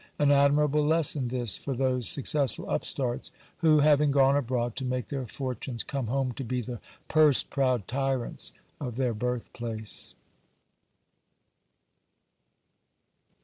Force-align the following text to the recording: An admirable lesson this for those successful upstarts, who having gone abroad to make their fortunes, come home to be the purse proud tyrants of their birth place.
An 0.17 0.31
admirable 0.31 0.83
lesson 0.83 1.27
this 1.27 1.59
for 1.59 1.75
those 1.75 2.09
successful 2.09 2.67
upstarts, 2.67 3.29
who 3.57 3.81
having 3.81 4.09
gone 4.09 4.35
abroad 4.35 4.75
to 4.77 4.83
make 4.83 5.09
their 5.09 5.27
fortunes, 5.27 5.83
come 5.83 6.07
home 6.07 6.31
to 6.31 6.43
be 6.43 6.59
the 6.59 6.79
purse 7.07 7.43
proud 7.43 7.87
tyrants 7.87 8.51
of 8.79 8.95
their 8.95 9.13
birth 9.13 9.53
place. 9.53 10.15